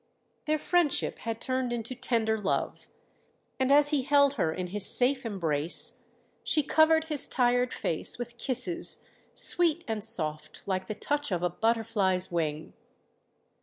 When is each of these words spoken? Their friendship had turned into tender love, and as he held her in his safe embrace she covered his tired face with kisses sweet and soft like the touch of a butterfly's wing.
Their 0.45 0.57
friendship 0.57 1.19
had 1.19 1.39
turned 1.39 1.71
into 1.71 1.93
tender 1.93 2.35
love, 2.35 2.87
and 3.59 3.71
as 3.71 3.89
he 3.89 4.01
held 4.01 4.33
her 4.33 4.51
in 4.51 4.65
his 4.73 4.83
safe 4.83 5.27
embrace 5.27 5.99
she 6.43 6.63
covered 6.63 7.03
his 7.03 7.27
tired 7.27 7.71
face 7.71 8.17
with 8.17 8.39
kisses 8.39 9.05
sweet 9.35 9.83
and 9.87 10.03
soft 10.03 10.63
like 10.65 10.87
the 10.87 10.95
touch 10.95 11.31
of 11.31 11.43
a 11.43 11.51
butterfly's 11.51 12.31
wing. 12.31 12.73